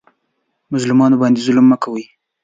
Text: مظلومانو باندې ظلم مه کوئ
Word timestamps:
مظلومانو 0.71 1.19
باندې 1.21 1.39
ظلم 1.47 1.65
مه 1.71 1.77
کوئ 1.83 2.03